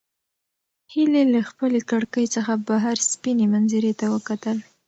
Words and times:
هیلې 0.93 1.23
له 1.33 1.41
خپلې 1.49 1.79
کړکۍ 1.89 2.25
څخه 2.35 2.53
بهر 2.67 2.95
سپینې 3.11 3.45
منظرې 3.53 3.93
ته 3.99 4.05
وکتل. 4.15 4.57